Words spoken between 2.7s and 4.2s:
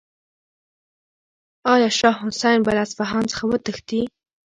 له اصفهان څخه وتښتي؟